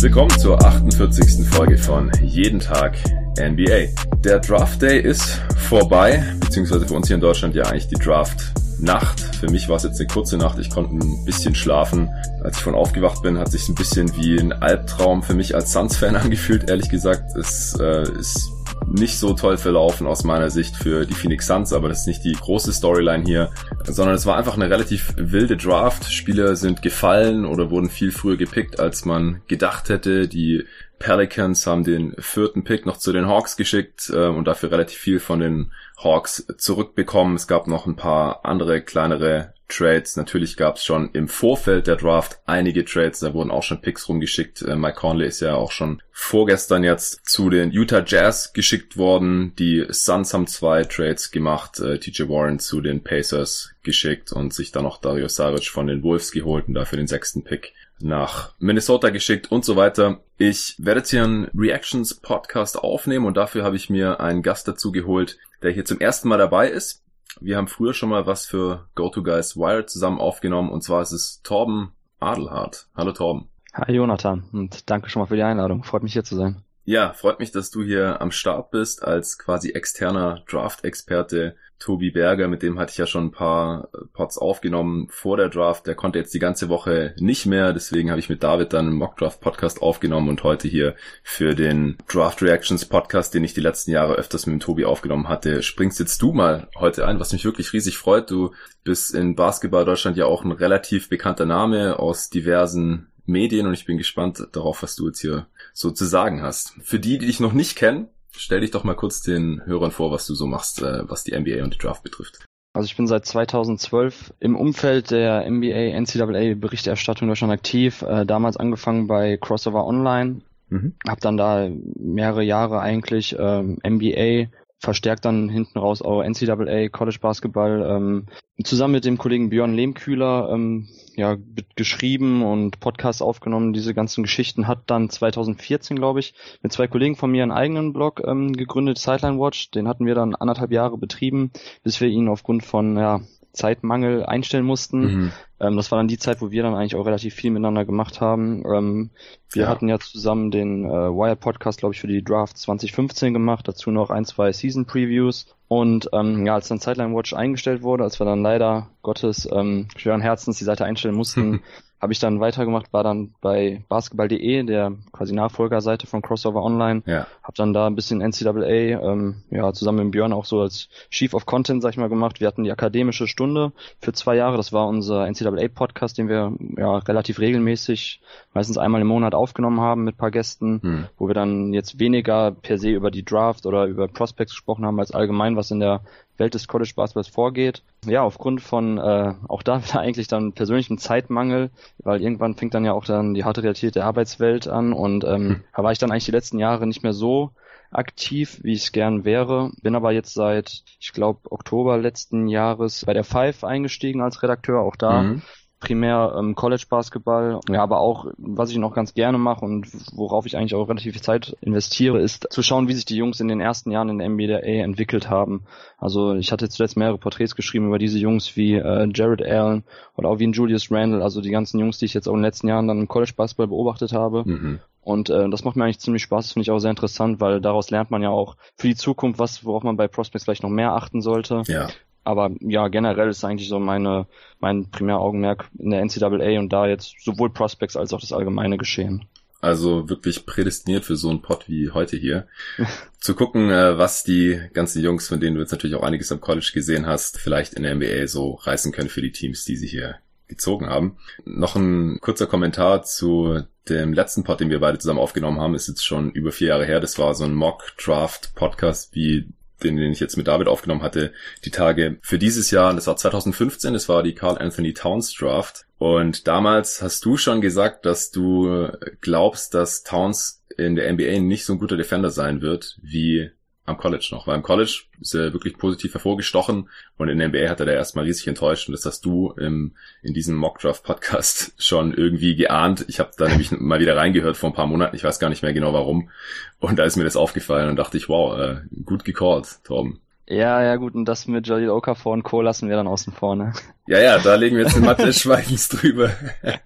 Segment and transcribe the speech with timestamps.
[0.00, 1.44] Willkommen zur 48.
[1.48, 2.96] Folge von Jeden Tag
[3.40, 3.88] NBA.
[4.22, 8.57] Der Draft Day ist vorbei, beziehungsweise für uns hier in Deutschland ja eigentlich die Draft
[8.80, 9.20] Nacht.
[9.20, 10.58] Für mich war es jetzt eine kurze Nacht.
[10.58, 12.10] Ich konnte ein bisschen schlafen.
[12.42, 15.72] Als ich von aufgewacht bin, hat sich ein bisschen wie ein Albtraum für mich als
[15.72, 16.68] Suns-Fan angefühlt.
[16.68, 18.50] Ehrlich gesagt, es äh, ist
[18.90, 22.24] nicht so toll verlaufen aus meiner Sicht für die Phoenix Suns, aber das ist nicht
[22.24, 23.50] die große Storyline hier,
[23.84, 26.10] sondern es war einfach eine relativ wilde Draft.
[26.12, 30.28] Spieler sind gefallen oder wurden viel früher gepickt, als man gedacht hätte.
[30.28, 30.64] Die
[30.98, 35.20] Pelicans haben den vierten Pick noch zu den Hawks geschickt äh, und dafür relativ viel
[35.20, 37.36] von den Hawks zurückbekommen.
[37.36, 40.16] Es gab noch ein paar andere kleinere Trades.
[40.16, 44.08] Natürlich gab es schon im Vorfeld der Draft einige Trades, da wurden auch schon Picks
[44.08, 44.62] rumgeschickt.
[44.62, 49.54] Äh, Mike Conley ist ja auch schon vorgestern jetzt zu den Utah Jazz geschickt worden.
[49.58, 54.72] Die Suns haben zwei Trades gemacht, äh, TJ Warren zu den Pacers geschickt und sich
[54.72, 59.10] dann noch Dario Saric von den Wolves geholt und dafür den sechsten Pick nach Minnesota
[59.10, 60.20] geschickt und so weiter.
[60.36, 64.68] Ich werde jetzt hier einen Reactions Podcast aufnehmen und dafür habe ich mir einen Gast
[64.68, 67.02] dazu geholt, der hier zum ersten Mal dabei ist.
[67.40, 71.40] Wir haben früher schon mal was für GoToGuys Wired zusammen aufgenommen und zwar ist es
[71.42, 72.88] Torben Adelhardt.
[72.96, 73.48] Hallo Torben.
[73.72, 75.84] Hi Jonathan und danke schon mal für die Einladung.
[75.84, 76.64] Freut mich hier zu sein.
[76.88, 81.54] Ja, freut mich, dass du hier am Start bist als quasi externer Draft-Experte.
[81.78, 85.50] Tobi Berger, mit dem hatte ich ja schon ein paar äh, Pots aufgenommen vor der
[85.50, 85.86] Draft.
[85.86, 88.96] Der konnte jetzt die ganze Woche nicht mehr, deswegen habe ich mit David dann einen
[88.96, 94.14] Mock-Draft-Podcast aufgenommen und heute hier für den Draft Reactions Podcast, den ich die letzten Jahre
[94.14, 97.74] öfters mit dem Tobi aufgenommen hatte, springst jetzt du mal heute ein, was mich wirklich
[97.74, 98.30] riesig freut.
[98.30, 103.74] Du bist in Basketball Deutschland ja auch ein relativ bekannter Name aus diversen Medien und
[103.74, 105.46] ich bin gespannt darauf, was du jetzt hier
[105.78, 106.74] so zu sagen hast.
[106.82, 110.10] Für die, die dich noch nicht kennen, stell dich doch mal kurz den Hörern vor,
[110.10, 112.44] was du so machst, äh, was die NBA und die Draft betrifft.
[112.72, 118.02] Also ich bin seit 2012 im Umfeld der NBA NCAA Berichterstattung Deutschland aktiv.
[118.02, 120.94] Äh, damals angefangen bei Crossover Online, mhm.
[121.08, 127.18] habe dann da mehrere Jahre eigentlich ähm, NBA verstärkt dann hinten raus auch NCAA, College
[127.20, 128.26] Basketball, ähm,
[128.64, 131.36] zusammen mit dem Kollegen Björn Lehmkühler ähm, ja,
[131.74, 133.72] geschrieben und Podcast aufgenommen.
[133.72, 137.92] Diese ganzen Geschichten hat dann 2014, glaube ich, mit zwei Kollegen von mir einen eigenen
[137.92, 139.70] Blog ähm, gegründet, Sideline Watch.
[139.72, 141.50] Den hatten wir dann anderthalb Jahre betrieben,
[141.82, 143.20] bis wir ihn aufgrund von ja,
[143.52, 145.00] Zeitmangel einstellen mussten.
[145.00, 145.32] Mhm.
[145.60, 148.20] Ähm, das war dann die Zeit, wo wir dann eigentlich auch relativ viel miteinander gemacht
[148.20, 148.62] haben.
[148.64, 149.10] Ähm,
[149.50, 149.68] wir ja.
[149.68, 153.90] hatten ja zusammen den äh, Wire Podcast, glaube ich, für die Draft 2015 gemacht, dazu
[153.90, 155.46] noch ein, zwei Season Previews.
[155.68, 159.88] Und ähm, ja, als dann Sideline Watch eingestellt wurde, als wir dann leider Gottes ähm,
[159.96, 161.62] schweren Herzens die Seite einstellen mussten,
[162.00, 167.02] habe ich dann weitergemacht, war dann bei basketball.de, der quasi Nachfolgerseite von Crossover Online.
[167.06, 167.26] Ja.
[167.42, 171.34] Habe dann da ein bisschen NCAA, ähm, ja, zusammen mit Björn auch so als Chief
[171.34, 172.40] of Content, sag ich mal, gemacht.
[172.40, 174.56] Wir hatten die akademische Stunde für zwei Jahre.
[174.56, 178.20] Das war unser NCAA-Podcast, den wir ja relativ regelmäßig,
[178.54, 181.04] meistens einmal im Monat aufgenommen haben mit paar Gästen, hm.
[181.18, 185.00] wo wir dann jetzt weniger per se über die Draft oder über Prospects gesprochen haben,
[185.00, 186.02] als allgemein, was in der
[186.38, 187.82] Welt des College Basketballs vorgeht.
[188.06, 192.84] Ja, aufgrund von äh, auch da wieder eigentlich dann persönlichem Zeitmangel, weil irgendwann fängt dann
[192.84, 195.64] ja auch dann die harte Realität der Arbeitswelt an und ähm, hm.
[195.74, 197.50] da war ich dann eigentlich die letzten Jahre nicht mehr so
[197.90, 199.70] aktiv, wie ich es gern wäre.
[199.82, 204.80] Bin aber jetzt seit, ich glaube, Oktober letzten Jahres bei der Five eingestiegen als Redakteur.
[204.80, 205.42] Auch da mhm
[205.80, 210.46] primär ähm, College Basketball, ja, aber auch was ich noch ganz gerne mache und worauf
[210.46, 213.48] ich eigentlich auch relativ viel Zeit investiere, ist zu schauen, wie sich die Jungs in
[213.48, 215.62] den ersten Jahren in der NBA entwickelt haben.
[215.98, 219.84] Also ich hatte zuletzt mehrere Porträts geschrieben über diese Jungs wie äh, Jared Allen
[220.16, 222.38] oder auch wie ein Julius Randle, also die ganzen Jungs, die ich jetzt auch in
[222.38, 224.42] den letzten Jahren dann im College Basketball beobachtet habe.
[224.44, 224.80] Mhm.
[225.02, 227.60] Und äh, das macht mir eigentlich ziemlich Spaß, das finde ich auch sehr interessant, weil
[227.60, 230.70] daraus lernt man ja auch für die Zukunft, was, worauf man bei Prospects vielleicht noch
[230.70, 231.62] mehr achten sollte.
[231.66, 231.88] Ja.
[232.24, 234.26] Aber ja, generell ist eigentlich so meine,
[234.60, 239.24] mein Primäraugenmerk in der NCAA und da jetzt sowohl Prospects als auch das allgemeine Geschehen.
[239.60, 242.46] Also wirklich prädestiniert für so einen Pod wie heute hier.
[243.18, 246.40] Zu gucken, äh, was die ganzen Jungs, von denen du jetzt natürlich auch einiges am
[246.40, 249.88] College gesehen hast, vielleicht in der NBA so reißen können für die Teams, die sie
[249.88, 250.16] hier
[250.46, 251.16] gezogen haben.
[251.44, 255.88] Noch ein kurzer Kommentar zu dem letzten Pod, den wir beide zusammen aufgenommen haben, ist
[255.88, 257.00] jetzt schon über vier Jahre her.
[257.00, 259.48] Das war so ein Mock-Draft-Podcast, wie
[259.82, 261.32] den, den ich jetzt mit David aufgenommen hatte,
[261.64, 265.86] die Tage für dieses Jahr, das war 2015, das war die Carl Anthony Towns Draft.
[265.98, 268.88] Und damals hast du schon gesagt, dass du
[269.20, 273.50] glaubst, dass Towns in der NBA nicht so ein guter Defender sein wird wie
[273.88, 274.46] am College noch.
[274.46, 277.92] Weil im College ist er wirklich positiv hervorgestochen und in der NBA hat er da
[277.92, 283.04] erstmal riesig enttäuscht und das hast du im, in diesem Mockdraft-Podcast schon irgendwie geahnt.
[283.08, 285.62] Ich habe da nämlich mal wieder reingehört vor ein paar Monaten, ich weiß gar nicht
[285.62, 286.30] mehr genau warum.
[286.78, 290.20] Und da ist mir das aufgefallen und dachte ich, wow, äh, gut gecallt, Torben.
[290.50, 292.62] Ja, ja, gut, und das mit Jalil Okafor und Co.
[292.62, 293.74] lassen wir dann außen vor, ne?
[294.08, 296.30] Ja, ja, da legen wir jetzt den Mathe des Schweigens drüber.
[296.62, 296.78] das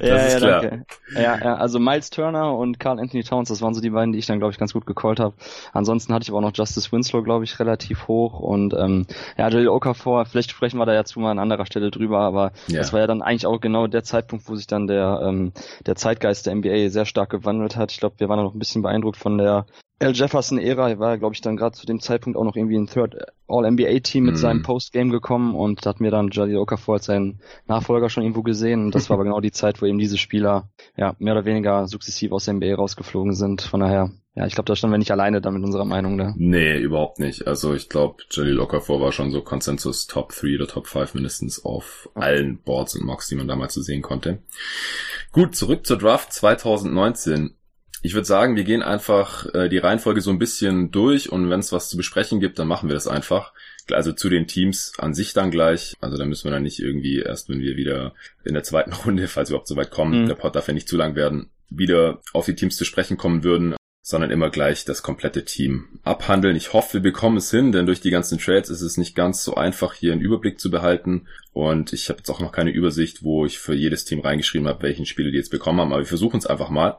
[0.00, 0.60] ja, ist ja, klar.
[0.62, 0.84] Danke.
[1.14, 4.18] Ja, ja, also Miles Turner und Carl Anthony Towns, das waren so die beiden, die
[4.18, 5.36] ich dann, glaube ich, ganz gut gecallt habe.
[5.72, 9.06] Ansonsten hatte ich aber auch noch Justice Winslow, glaube ich, relativ hoch und ähm,
[9.38, 12.50] ja, Jalil Okafor, vielleicht sprechen wir da ja zu mal an anderer Stelle drüber, aber
[12.66, 12.78] ja.
[12.78, 15.52] das war ja dann eigentlich auch genau der Zeitpunkt, wo sich dann der, ähm,
[15.86, 17.92] der Zeitgeist der NBA sehr stark gewandelt hat.
[17.92, 19.66] Ich glaube, wir waren noch ein bisschen beeindruckt von der
[20.02, 23.16] Al Jefferson-Ära war, glaube ich, dann gerade zu dem Zeitpunkt auch noch irgendwie ein Third
[23.46, 24.38] All-NBA-Team mit mm.
[24.38, 28.86] seinem Postgame gekommen und hat mir dann Jalil Okafor als seinen Nachfolger schon irgendwo gesehen.
[28.86, 31.86] Und das war aber genau die Zeit, wo eben diese Spieler ja mehr oder weniger
[31.86, 33.62] sukzessiv aus der NBA rausgeflogen sind.
[33.62, 36.34] Von daher, ja, ich glaube, da standen wir nicht alleine dann mit unserer Meinung da.
[36.36, 37.46] Nee, überhaupt nicht.
[37.46, 41.64] Also ich glaube, Jalil Okafor war schon so Konsensus Top 3 oder Top 5 mindestens
[41.64, 44.42] auf allen Boards und Mocks, die man damals so sehen konnte.
[45.32, 47.56] Gut, zurück zur Draft 2019.
[48.04, 51.60] Ich würde sagen, wir gehen einfach äh, die Reihenfolge so ein bisschen durch und wenn
[51.60, 53.52] es was zu besprechen gibt, dann machen wir das einfach.
[53.90, 55.94] Also zu den Teams an sich dann gleich.
[56.00, 58.14] Also da müssen wir dann nicht irgendwie erst, wenn wir wieder
[58.44, 60.28] in der zweiten Runde, falls wir überhaupt so weit kommen, mhm.
[60.28, 63.44] der Pod darf ja nicht zu lang werden, wieder auf die Teams zu sprechen kommen
[63.44, 66.56] würden, sondern immer gleich das komplette Team abhandeln.
[66.56, 69.44] Ich hoffe, wir bekommen es hin, denn durch die ganzen Trades ist es nicht ganz
[69.44, 71.28] so einfach, hier einen Überblick zu behalten.
[71.52, 74.82] Und ich habe jetzt auch noch keine Übersicht, wo ich für jedes Team reingeschrieben habe,
[74.82, 75.92] welchen Spieler die jetzt bekommen haben.
[75.92, 76.98] Aber wir versuchen es einfach mal.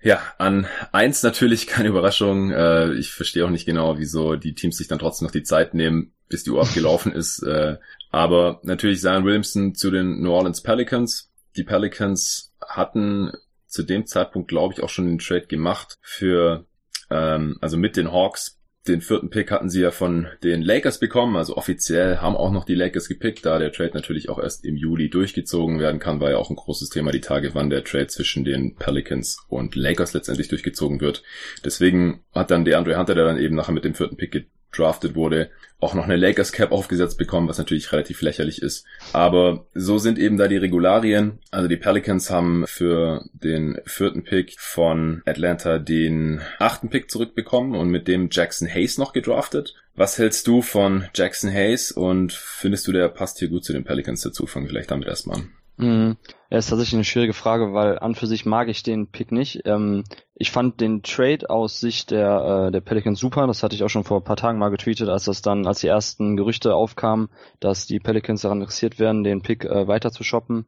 [0.00, 2.50] Ja, an eins natürlich keine Überraschung.
[2.50, 5.74] Äh, ich verstehe auch nicht genau, wieso die Teams sich dann trotzdem noch die Zeit
[5.74, 7.42] nehmen, bis die Uhr abgelaufen ist.
[7.42, 7.78] Äh,
[8.10, 11.30] aber natürlich Zion Williamson zu den New Orleans Pelicans.
[11.56, 13.32] Die Pelicans hatten
[13.66, 16.64] zu dem Zeitpunkt, glaube ich, auch schon den Trade gemacht für,
[17.10, 18.57] ähm, also mit den Hawks
[18.88, 22.64] den vierten Pick hatten sie ja von den Lakers bekommen, also offiziell haben auch noch
[22.64, 26.30] die Lakers gepickt, da der Trade natürlich auch erst im Juli durchgezogen werden kann, war
[26.30, 30.14] ja auch ein großes Thema die Tage, wann der Trade zwischen den Pelicans und Lakers
[30.14, 31.22] letztendlich durchgezogen wird.
[31.64, 35.14] Deswegen hat dann der Andre Hunter, der dann eben nachher mit dem vierten Pick drafted
[35.14, 35.50] wurde,
[35.80, 38.84] auch noch eine Lakers Cap aufgesetzt bekommen, was natürlich relativ lächerlich ist.
[39.12, 41.38] Aber so sind eben da die Regularien.
[41.50, 47.90] Also die Pelicans haben für den vierten Pick von Atlanta den achten Pick zurückbekommen und
[47.90, 49.74] mit dem Jackson Hayes noch gedraftet.
[49.94, 53.84] Was hältst du von Jackson Hayes und findest du, der passt hier gut zu den
[53.84, 54.46] Pelicans dazu?
[54.46, 55.52] Fangen wir vielleicht damit erstmal an.
[55.78, 56.16] Mhm.
[56.50, 59.62] Ja, ist tatsächlich eine schwierige Frage, weil an für sich mag ich den Pick nicht.
[59.64, 60.04] Ähm,
[60.40, 63.46] ich fand den Trade aus Sicht der, äh, der Pelicans super.
[63.48, 65.80] Das hatte ich auch schon vor ein paar Tagen mal getweetet, als das dann, als
[65.80, 70.22] die ersten Gerüchte aufkamen, dass die Pelicans daran interessiert werden, den Pick äh, weiter zu
[70.22, 70.66] shoppen.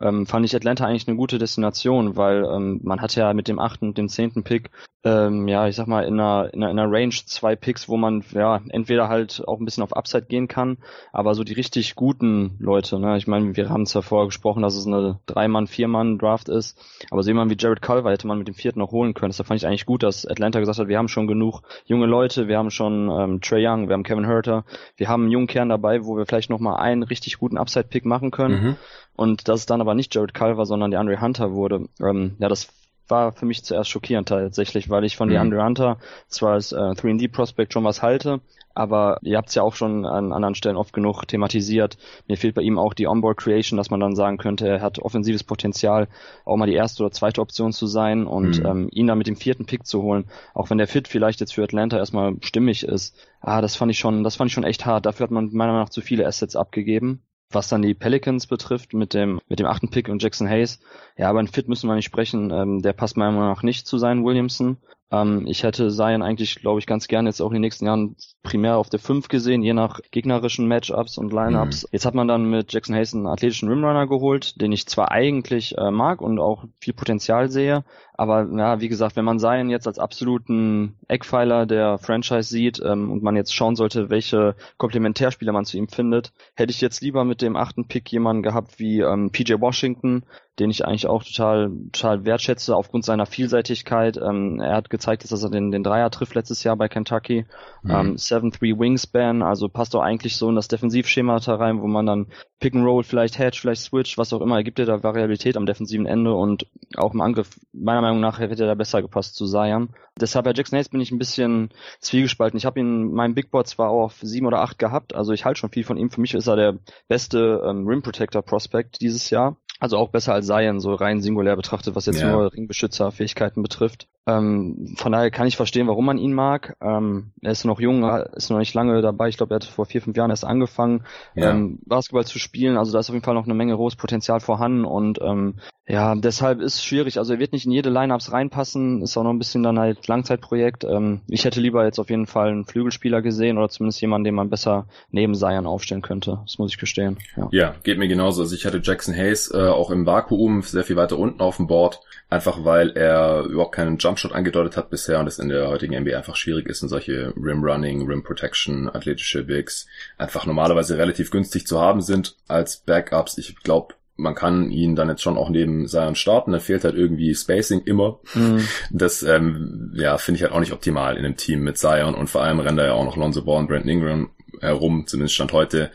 [0.00, 3.58] Ähm, fand ich Atlanta eigentlich eine gute Destination, weil ähm, man hat ja mit dem
[3.58, 4.70] achten und dem zehnten Pick,
[5.04, 7.96] ähm, ja, ich sag mal, in einer, in einer, in einer Range zwei Picks, wo
[7.96, 10.78] man ja entweder halt auch ein bisschen auf Upside gehen kann,
[11.12, 13.16] aber so die richtig guten Leute, ne?
[13.16, 16.78] Ich meine, wir haben zwar vorher gesprochen, dass es eine Drei-Mann, Vier-Mann-Draft ist,
[17.10, 19.30] aber so jemand wie Jared Culver hätte man mit dem vierten noch holen holen können.
[19.30, 22.48] Das fand ich eigentlich gut, dass Atlanta gesagt hat, wir haben schon genug junge Leute,
[22.48, 24.64] wir haben schon ähm, Trey Young, wir haben Kevin Herter,
[24.96, 28.04] wir haben einen jungen Kern dabei, wo wir vielleicht noch mal einen richtig guten Upside-Pick
[28.04, 28.62] machen können.
[28.62, 28.76] Mhm.
[29.16, 31.88] Und dass es dann aber nicht Jared Culver, sondern der Andre Hunter wurde.
[32.00, 32.68] Ähm, ja, das
[33.08, 35.32] war für mich zuerst schockierend tatsächlich, weil ich von mhm.
[35.32, 38.40] DeAndre Hunter zwar als äh, 3D-Prospect schon was halte,
[38.74, 41.98] aber ihr habt es ja auch schon an anderen Stellen oft genug thematisiert.
[42.28, 45.00] Mir fehlt bei ihm auch die Onboard Creation, dass man dann sagen könnte, er hat
[45.00, 46.06] offensives Potenzial,
[46.44, 48.66] auch mal die erste oder zweite Option zu sein und mhm.
[48.66, 51.54] ähm, ihn dann mit dem vierten Pick zu holen, auch wenn der Fit vielleicht jetzt
[51.54, 53.16] für Atlanta erstmal stimmig ist.
[53.40, 55.06] Ah, das fand ich schon, das fand ich schon echt hart.
[55.06, 57.22] Dafür hat man meiner Meinung nach zu viele Assets abgegeben.
[57.50, 60.80] Was dann die Pelicans betrifft mit dem mit dem achten Pick und Jackson Hayes,
[61.16, 62.50] ja, aber ein Fit müssen wir nicht sprechen.
[62.50, 64.76] Ähm, der passt meiner Meinung nach nicht zu sein Williamson.
[65.10, 68.16] Ähm, ich hätte Zion eigentlich, glaube ich, ganz gerne jetzt auch in den nächsten Jahren
[68.42, 71.84] primär auf der 5 gesehen, je nach gegnerischen Matchups und Lineups.
[71.84, 71.88] Mhm.
[71.92, 75.76] Jetzt hat man dann mit Jackson Hayes einen athletischen Rimrunner geholt, den ich zwar eigentlich
[75.78, 77.84] äh, mag und auch viel Potenzial sehe,
[78.18, 83.12] aber ja, wie gesagt, wenn man Zion jetzt als absoluten Eckpfeiler der Franchise sieht ähm,
[83.12, 87.24] und man jetzt schauen sollte, welche Komplementärspieler man zu ihm findet, hätte ich jetzt lieber
[87.24, 90.24] mit dem achten Pick jemanden gehabt wie ähm, PJ Washington,
[90.58, 94.16] den ich eigentlich auch total, total wertschätze aufgrund seiner Vielseitigkeit.
[94.16, 97.46] Ähm, er hat gezeigt, dass er den, den Dreier trifft letztes Jahr bei Kentucky.
[97.82, 97.90] Mhm.
[97.90, 102.06] Ähm, 7-3 Wingspan, also passt auch eigentlich so in das Defensivschema da rein, wo man
[102.06, 102.26] dann
[102.60, 105.66] Pick and Roll, vielleicht Hedge, vielleicht Switch, was auch immer, ergibt er da Variabilität am
[105.66, 109.46] defensiven Ende und auch im Angriff, meiner Meinung nach, hätte er da besser gepasst zu
[109.46, 109.90] Zion.
[110.20, 112.58] Deshalb bei Jackson Hayes bin ich ein bisschen zwiegespalten.
[112.58, 115.44] Ich habe ihn mein Big Board zwar auch auf sieben oder acht gehabt, also ich
[115.44, 116.10] halte schon viel von ihm.
[116.10, 119.56] Für mich ist er der beste ähm, Rim Protector Prospect dieses Jahr.
[119.78, 122.32] Also auch besser als Zion, so rein singulär betrachtet, was jetzt ja.
[122.32, 124.08] nur Ringbeschützerfähigkeiten betrifft.
[124.28, 126.76] Ähm, von daher kann ich verstehen, warum man ihn mag.
[126.82, 128.04] Ähm, er ist noch jung,
[128.34, 129.28] ist noch nicht lange dabei.
[129.28, 131.04] Ich glaube, er hat vor vier, fünf Jahren erst angefangen,
[131.34, 131.50] ja.
[131.50, 132.76] ähm, Basketball zu spielen.
[132.76, 135.54] Also da ist auf jeden Fall noch eine Menge großes Potenzial vorhanden und ähm,
[135.88, 137.18] ja, deshalb ist es schwierig.
[137.18, 139.00] Also er wird nicht in jede Lineups reinpassen.
[139.00, 140.84] Ist auch noch ein bisschen dann halt Langzeitprojekt.
[140.84, 144.34] Ähm, ich hätte lieber jetzt auf jeden Fall einen Flügelspieler gesehen oder zumindest jemanden, den
[144.34, 146.40] man besser neben Zion aufstellen könnte.
[146.44, 147.16] Das muss ich gestehen.
[147.36, 148.42] Ja, ja geht mir genauso.
[148.42, 151.68] Also ich hatte Jackson Hayes äh, auch im Vakuum sehr viel weiter unten auf dem
[151.68, 152.00] Board.
[152.28, 156.16] Einfach weil er überhaupt keinen Jumpshot angedeutet hat bisher und es in der heutigen NBA
[156.16, 161.66] einfach schwierig ist und solche Rim Running, Rim Protection, athletische Bigs einfach normalerweise relativ günstig
[161.66, 163.38] zu haben sind als Backups.
[163.38, 166.96] Ich glaube, man kann ihn dann jetzt schon auch neben Zion starten, da fehlt halt
[166.96, 168.18] irgendwie Spacing immer.
[168.34, 168.66] Mhm.
[168.90, 172.28] Das ähm, ja, finde ich halt auch nicht optimal in einem Team mit Zion und
[172.28, 175.52] vor allem rennt da ja auch noch Lonzo Ball und Brandon Ingram herum, zumindest Stand
[175.52, 175.92] heute,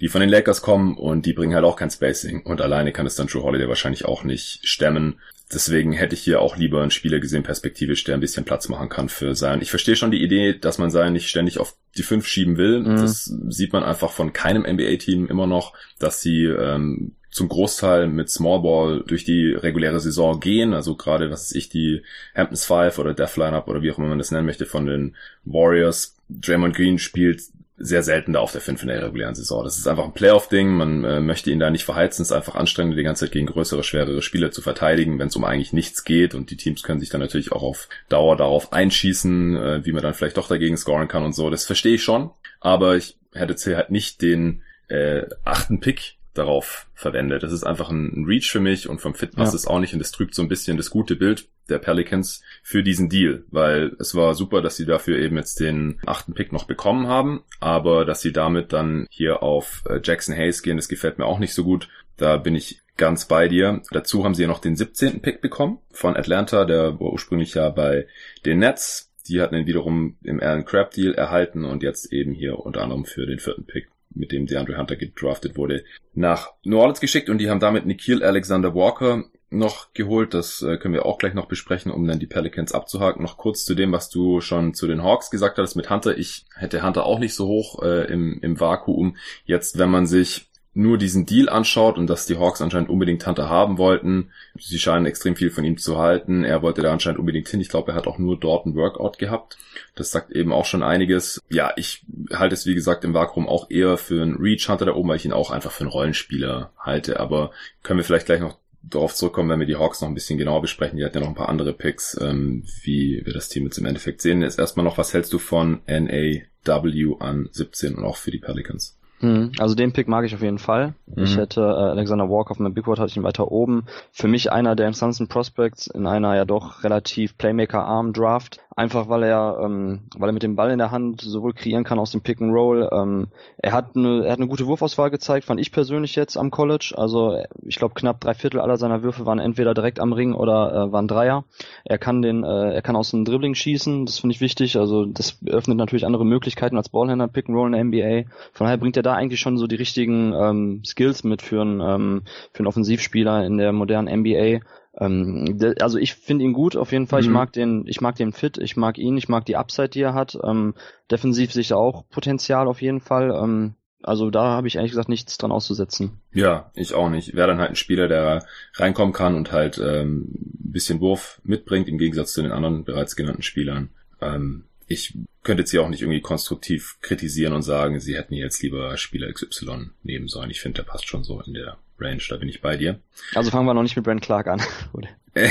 [0.00, 3.06] die von den Lakers kommen und die bringen halt auch kein Spacing und alleine kann
[3.06, 5.18] es dann True Holiday wahrscheinlich auch nicht stemmen.
[5.52, 8.88] Deswegen hätte ich hier auch lieber einen Spieler gesehen, perspektivisch, der ein bisschen Platz machen
[8.88, 9.60] kann für Zion.
[9.60, 12.80] Ich verstehe schon die Idee, dass man Zion nicht ständig auf die fünf schieben will.
[12.80, 12.96] Mhm.
[12.96, 18.30] Das sieht man einfach von keinem NBA-Team immer noch, dass sie ähm, zum Großteil mit
[18.30, 20.72] Small Ball durch die reguläre Saison gehen.
[20.72, 22.02] Also gerade, was weiß ich, die
[22.34, 25.16] Hamptons Five oder Death Lineup oder wie auch immer man das nennen möchte von den
[25.44, 26.16] Warriors.
[26.28, 27.42] Draymond Green spielt
[27.76, 29.64] sehr selten da auf der 5 in der regulären Saison.
[29.64, 30.68] Das ist einfach ein Playoff-Ding.
[30.68, 32.22] Man äh, möchte ihn da nicht verheizen.
[32.22, 35.36] Es ist einfach anstrengend, die ganze Zeit gegen größere, schwerere Spieler zu verteidigen, wenn es
[35.36, 36.34] um eigentlich nichts geht.
[36.34, 40.02] Und die Teams können sich dann natürlich auch auf Dauer darauf einschießen, äh, wie man
[40.02, 41.50] dann vielleicht doch dagegen scoren kann und so.
[41.50, 42.30] Das verstehe ich schon.
[42.60, 47.38] Aber ich hätte jetzt halt nicht den äh, achten Pick darauf verwende.
[47.38, 49.56] Das ist einfach ein Reach für mich und vom Fit passt ja.
[49.56, 52.82] es auch nicht und das trübt so ein bisschen das gute Bild der Pelicans für
[52.82, 56.64] diesen Deal, weil es war super, dass sie dafür eben jetzt den achten Pick noch
[56.64, 61.18] bekommen haben, aber dass sie damit dann hier auf äh, Jackson Hayes gehen, das gefällt
[61.18, 61.88] mir auch nicht so gut.
[62.16, 63.82] Da bin ich ganz bei dir.
[63.90, 65.20] Dazu haben sie ja noch den 17.
[65.20, 68.06] Pick bekommen von Atlanta, der war ursprünglich ja bei
[68.44, 69.10] den Nets.
[69.26, 73.06] Die hatten ihn wiederum im Alan Crab Deal erhalten und jetzt eben hier unter anderem
[73.06, 77.38] für den vierten Pick mit dem DeAndre Hunter gedraftet wurde, nach New Orleans geschickt und
[77.38, 80.34] die haben damit Nikhil Alexander Walker noch geholt.
[80.34, 83.22] Das äh, können wir auch gleich noch besprechen, um dann die Pelicans abzuhaken.
[83.22, 86.18] Noch kurz zu dem, was du schon zu den Hawks gesagt hattest mit Hunter.
[86.18, 89.16] Ich hätte Hunter auch nicht so hoch äh, im, im Vakuum.
[89.44, 93.48] Jetzt, wenn man sich nur diesen Deal anschaut und dass die Hawks anscheinend unbedingt Hunter
[93.48, 96.44] haben wollten, sie scheinen extrem viel von ihm zu halten.
[96.44, 97.60] Er wollte da anscheinend unbedingt hin.
[97.60, 99.56] Ich glaube, er hat auch nur dort ein Workout gehabt.
[99.94, 101.40] Das sagt eben auch schon einiges.
[101.48, 104.94] Ja, ich halte es wie gesagt im Vakuum auch eher für einen Reach Hunter da
[104.94, 107.20] oben, weil ich ihn auch einfach für einen Rollenspieler halte.
[107.20, 107.52] Aber
[107.82, 110.60] können wir vielleicht gleich noch darauf zurückkommen, wenn wir die Hawks noch ein bisschen genauer
[110.60, 110.98] besprechen.
[110.98, 113.86] Die hatten ja noch ein paar andere Picks, ähm, wie wir das Team jetzt im
[113.86, 114.42] Endeffekt sehen.
[114.42, 118.98] Jetzt erstmal noch, was hältst du von NAW an 17 und auch für die Pelicans?
[119.24, 120.92] Hm, also den Pick mag ich auf jeden Fall.
[121.16, 121.24] Mhm.
[121.24, 123.86] Ich hätte äh, Alexander Walker auf meinem Big Board hatte ich ihn weiter oben.
[124.12, 128.60] Für mich einer der interessantesten Prospects in einer ja doch relativ Playmaker-arm Draft.
[128.76, 132.00] Einfach weil er, ähm, weil er mit dem Ball in der Hand sowohl kreieren kann
[132.00, 132.88] aus dem Pick and Roll.
[132.92, 133.28] Ähm,
[133.58, 136.94] er hat eine, er hat eine gute Wurfauswahl gezeigt, fand ich persönlich jetzt am College.
[136.96, 140.72] Also ich glaube knapp drei Viertel aller seiner Würfe waren entweder direkt am Ring oder
[140.72, 141.44] äh, waren Dreier.
[141.84, 144.06] Er kann den, äh, er kann aus dem Dribbling schießen.
[144.06, 144.76] Das finde ich wichtig.
[144.76, 148.28] Also das öffnet natürlich andere Möglichkeiten als Ballhändler Pick and Roll in der NBA.
[148.52, 151.80] Von daher bringt er da eigentlich schon so die richtigen ähm, Skills mit für einen
[151.80, 154.60] ähm, für einen Offensivspieler in der modernen NBA.
[154.98, 157.22] Ähm, also ich finde ihn gut auf jeden Fall.
[157.22, 157.26] Mhm.
[157.26, 160.02] Ich mag den, ich mag den Fit, ich mag ihn, ich mag die Upside, die
[160.02, 160.38] er hat.
[160.42, 160.74] Ähm,
[161.10, 163.30] defensiv sich auch Potenzial auf jeden Fall.
[163.30, 166.20] Ähm, also da habe ich ehrlich gesagt nichts dran auszusetzen.
[166.32, 167.34] Ja, ich auch nicht.
[167.34, 171.88] Wäre dann halt ein Spieler, der reinkommen kann und halt ähm, ein bisschen Wurf mitbringt,
[171.88, 173.88] im Gegensatz zu den anderen bereits genannten Spielern.
[174.20, 178.62] Ähm, ich könnte jetzt hier auch nicht irgendwie konstruktiv kritisieren und sagen, sie hätten jetzt
[178.62, 180.50] lieber Spieler XY nehmen sollen.
[180.50, 183.00] Ich finde, der passt schon so in der Range, da bin ich bei dir.
[183.34, 184.60] Also fangen wir noch nicht mit Brent Clark an,
[184.92, 185.08] oder?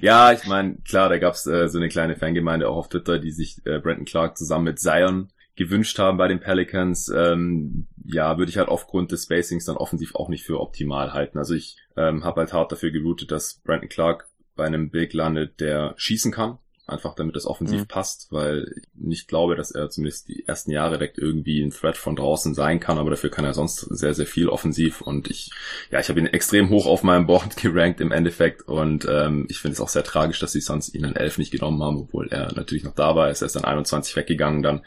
[0.00, 3.32] ja, ich meine, klar, da gab's äh, so eine kleine Fangemeinde auch auf Twitter, die
[3.32, 7.08] sich äh, Brandon Clark zusammen mit Zion gewünscht haben bei den Pelicans.
[7.08, 11.38] Ähm, ja, würde ich halt aufgrund des Spacings dann offensiv auch nicht für optimal halten.
[11.38, 15.60] Also ich ähm, habe halt hart dafür geroutet, dass Brandon Clark bei einem Big landet,
[15.60, 16.58] der schießen kann
[16.88, 17.86] einfach damit es offensiv mhm.
[17.86, 21.96] passt, weil ich nicht glaube, dass er zumindest die ersten Jahre direkt irgendwie ein Threat
[21.96, 25.50] von draußen sein kann, aber dafür kann er sonst sehr, sehr viel offensiv und ich,
[25.90, 29.58] ja, ich habe ihn extrem hoch auf meinem Board gerankt im Endeffekt und ähm, ich
[29.58, 32.28] finde es auch sehr tragisch, dass die Suns ihn an 11 nicht genommen haben, obwohl
[32.28, 34.82] er natürlich noch da war, er ist erst an 21 weggegangen dann.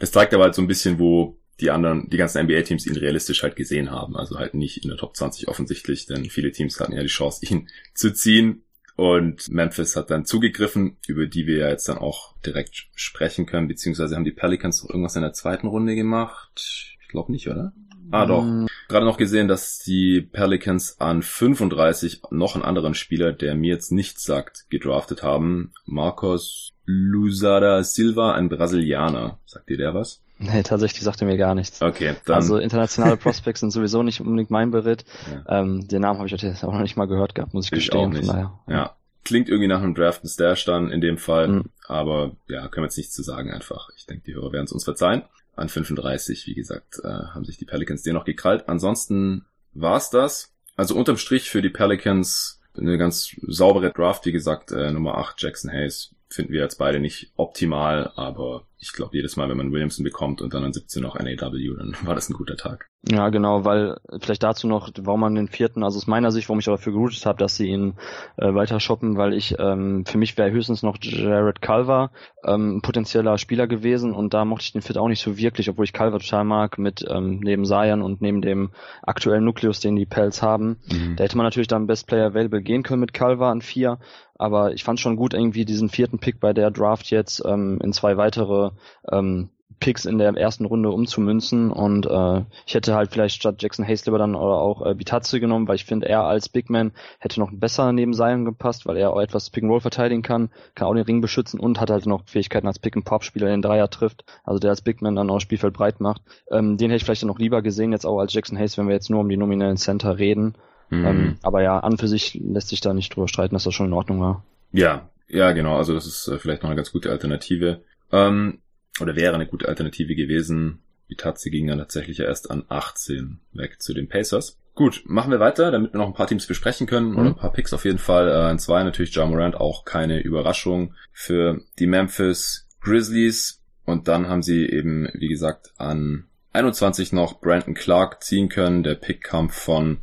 [0.00, 3.42] Das zeigt aber halt so ein bisschen, wo die anderen, die ganzen NBA-Teams ihn realistisch
[3.42, 4.16] halt gesehen haben.
[4.16, 7.46] Also halt nicht in der Top 20 offensichtlich, denn viele Teams hatten ja die Chance,
[7.46, 8.64] ihn zu ziehen.
[8.96, 13.66] Und Memphis hat dann zugegriffen, über die wir ja jetzt dann auch direkt sprechen können,
[13.66, 16.96] beziehungsweise haben die Pelicans noch irgendwas in der zweiten Runde gemacht?
[17.00, 17.72] Ich glaube nicht, oder?
[18.14, 18.44] Ah, doch.
[18.44, 18.66] Mm.
[18.88, 23.90] Gerade noch gesehen, dass die Pelicans an 35 noch einen anderen Spieler, der mir jetzt
[23.90, 25.72] nichts sagt, gedraftet haben.
[25.84, 29.38] Marcos Luzada Silva, ein Brasilianer.
[29.46, 30.20] Sagt dir der was?
[30.38, 31.80] Nee, tatsächlich sagte mir gar nichts.
[31.80, 32.36] Okay, dann.
[32.36, 35.04] Also internationale Prospects sind sowieso nicht unbedingt mein Beritt.
[35.30, 35.60] Ja.
[35.60, 37.78] Ähm, den Namen habe ich jetzt auch noch nicht mal gehört gehabt, muss ich, ich
[37.78, 38.12] gestehen.
[38.12, 38.58] Von daher.
[38.68, 38.96] Ja.
[39.24, 41.48] Klingt irgendwie nach einem Draft Stash dann in dem Fall.
[41.48, 41.64] Mhm.
[41.86, 43.88] Aber ja, können wir jetzt nichts zu sagen einfach.
[43.96, 45.22] Ich denke, die Hörer werden es uns verzeihen.
[45.56, 48.68] An 35, wie gesagt, äh, haben sich die Pelicans den noch gekrallt.
[48.68, 50.52] Ansonsten war's das.
[50.76, 55.40] Also unterm Strich für die Pelicans eine ganz saubere Draft, wie gesagt, äh, Nummer 8
[55.40, 59.72] Jackson Hayes finden wir jetzt beide nicht optimal, aber ich glaube, jedes Mal, wenn man
[59.72, 62.86] Williamson bekommt und dann an 17 noch NAW, dann war das ein guter Tag.
[63.06, 66.58] Ja, genau, weil vielleicht dazu noch, warum man den vierten, also aus meiner Sicht, warum
[66.58, 67.94] ich dafür geroutet habe, dass sie ihn
[68.38, 72.12] äh, weiter shoppen, weil ich, ähm, für mich wäre höchstens noch Jared Culver
[72.44, 75.68] ähm, ein potenzieller Spieler gewesen und da mochte ich den Fit auch nicht so wirklich,
[75.68, 78.70] obwohl ich Culver total mag, mit ähm, neben Zion und neben dem
[79.02, 80.78] aktuellen Nukleus, den die Pels haben.
[80.90, 81.16] Mhm.
[81.16, 83.98] Da hätte man natürlich dann Best Player Available gehen können mit Culver an vier,
[84.36, 87.92] aber ich fand schon gut, irgendwie diesen vierten Pick bei der Draft jetzt ähm, in
[87.92, 88.70] zwei weitere
[89.10, 89.50] ähm,
[89.80, 94.06] Picks in der ersten Runde umzumünzen und äh, ich hätte halt vielleicht statt Jackson Hayes
[94.06, 97.40] lieber dann oder auch äh, Bitazzi genommen, weil ich finde, er als Big Man hätte
[97.40, 100.88] noch besser neben Zion gepasst, weil er auch etwas Pick and Roll verteidigen kann, kann
[100.88, 103.62] auch den Ring beschützen und hat halt noch Fähigkeiten als Pick and Pop Spieler, den
[103.62, 106.22] Dreier trifft, also der als Big Man dann auch Spielfeld breit macht.
[106.50, 108.86] Ähm, den hätte ich vielleicht dann noch lieber gesehen jetzt auch als Jackson Hayes, wenn
[108.86, 110.54] wir jetzt nur um die nominellen Center reden.
[110.90, 111.06] Mhm.
[111.06, 113.86] Ähm, aber ja, an für sich lässt sich da nicht drüber streiten, dass das schon
[113.86, 114.44] in Ordnung war.
[114.72, 115.76] Ja, ja, genau.
[115.76, 117.82] Also das ist äh, vielleicht noch eine ganz gute Alternative.
[118.12, 118.58] Ähm,
[119.00, 120.80] oder wäre eine gute Alternative gewesen.
[121.10, 124.58] Die Tatze ging dann tatsächlich erst an 18 weg zu den Pacers.
[124.74, 127.18] Gut, machen wir weiter, damit wir noch ein paar Teams besprechen können mhm.
[127.18, 128.28] oder ein paar Picks auf jeden Fall.
[128.28, 133.60] Äh, in zwei natürlich John Morant, auch keine Überraschung für die Memphis Grizzlies.
[133.84, 138.82] Und dann haben sie eben, wie gesagt, an 21 noch Brandon Clark ziehen können.
[138.82, 139.98] Der Pick kam von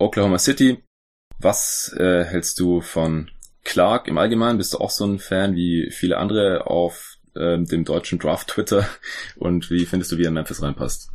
[0.00, 0.82] Oklahoma City.
[1.38, 3.30] Was äh, hältst du von
[3.64, 4.58] Clark im Allgemeinen?
[4.58, 8.88] Bist du auch so ein Fan wie viele andere auf ähm, dem deutschen Draft-Twitter?
[9.36, 11.10] Und wie findest du, wie er in Memphis reinpasst?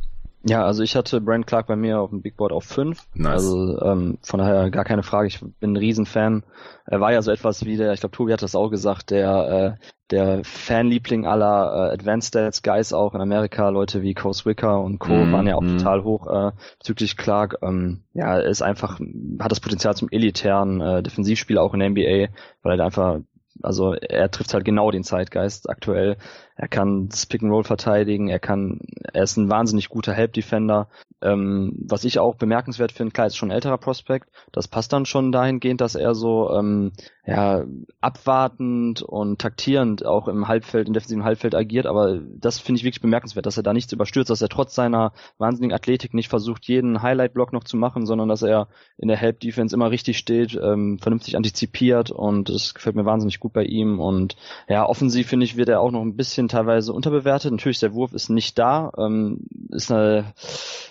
[0.48, 3.02] Ja, also ich hatte Brand Clark bei mir auf dem Big Board auf 5.
[3.14, 3.32] Nice.
[3.32, 5.26] Also ähm, von daher gar keine Frage.
[5.26, 6.44] Ich bin ein Riesenfan.
[6.86, 9.76] Er war ja so etwas wie der, ich glaube Tobi hat das auch gesagt, der
[9.80, 13.70] äh, der Fanliebling aller äh, Advanced Stats Guys auch in Amerika.
[13.70, 15.12] Leute wie Coase Wicker und Co.
[15.12, 15.78] Mm, waren ja auch mm.
[15.78, 17.58] total hoch äh, bezüglich Clark.
[17.62, 19.00] Ähm, ja, er ist einfach,
[19.40, 23.18] hat das Potenzial zum elitären äh, Defensivspieler auch in der NBA, weil er einfach
[23.62, 26.18] also er trifft halt genau den Zeitgeist aktuell.
[26.56, 28.80] Er kann das Pick and Roll verteidigen, er kann,
[29.12, 30.88] er ist ein wahnsinnig guter Help Defender.
[31.22, 34.28] Ähm, was ich auch bemerkenswert finde, klar, ist schon älterer Prospekt.
[34.52, 36.92] Das passt dann schon dahingehend, dass er so ähm,
[37.26, 37.64] ja
[38.00, 41.86] abwartend und taktierend auch im Halbfeld, im defensiven Halbfeld agiert.
[41.86, 45.12] Aber das finde ich wirklich bemerkenswert, dass er da nichts überstürzt, dass er trotz seiner
[45.38, 49.40] wahnsinnigen Athletik nicht versucht, jeden Highlight-Block noch zu machen, sondern dass er in der Help
[49.40, 54.00] Defense immer richtig steht, ähm, vernünftig antizipiert und das gefällt mir wahnsinnig gut bei ihm.
[54.00, 54.36] Und
[54.68, 57.52] ja, offensiv finde ich, wird er auch noch ein bisschen teilweise unterbewertet.
[57.52, 58.92] Natürlich, der Wurf ist nicht da.
[58.98, 60.32] Ähm, ist eine,